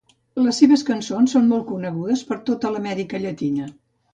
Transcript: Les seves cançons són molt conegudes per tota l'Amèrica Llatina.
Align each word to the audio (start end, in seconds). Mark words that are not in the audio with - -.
Les 0.43 0.61
seves 0.61 0.83
cançons 0.87 1.35
són 1.35 1.45
molt 1.51 1.67
conegudes 1.73 2.25
per 2.31 2.41
tota 2.49 2.73
l'Amèrica 2.77 3.25
Llatina. 3.27 3.71